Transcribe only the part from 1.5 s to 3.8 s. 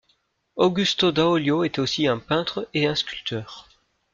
était aussi un peintre et un sculpteur.